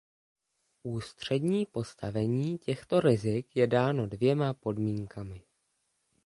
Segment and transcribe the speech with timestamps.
[0.83, 5.43] Ústřední postavení těchto rizik je dáno dvěma podmínkami.